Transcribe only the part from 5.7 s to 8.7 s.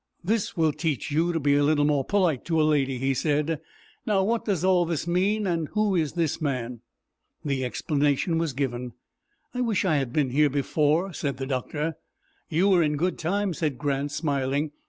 who is this man?" The explanation was